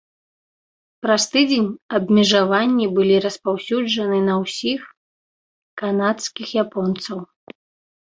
[1.05, 1.67] Праз тыдзень
[1.99, 4.81] абмежаванні былі распаўсюджаны на ўсіх
[5.87, 7.17] канадскіх японцаў.